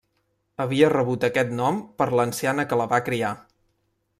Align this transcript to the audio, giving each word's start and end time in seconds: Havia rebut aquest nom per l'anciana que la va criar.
Havia 0.63 0.87
rebut 0.93 1.27
aquest 1.27 1.53
nom 1.59 1.77
per 2.03 2.09
l'anciana 2.21 2.69
que 2.73 2.81
la 2.83 2.89
va 2.95 3.01
criar. 3.11 3.33